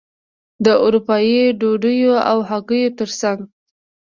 [0.65, 3.39] د اروپايي ډوډیو او هګیو ترڅنګ.